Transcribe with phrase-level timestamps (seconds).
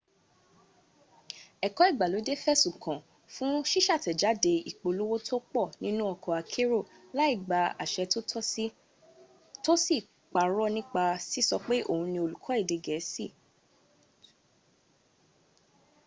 [1.67, 3.03] ẹ̀kọ́ ìgbàlódé fẹ̀sùn kàán
[3.33, 6.79] fún ṣíṣàtẹ̀jáde ìpolówó tó pọ̀ nínu ọkọ̀ akérò
[7.17, 8.03] láì gba àṣẹ
[9.67, 9.97] tó sì
[10.33, 13.25] parọ́ nípa síso pé òhun ní olùkọ́ èdè gẹ̀ẹ́sì